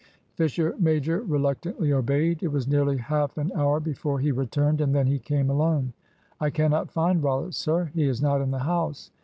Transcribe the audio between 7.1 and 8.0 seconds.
Rollitt, sir.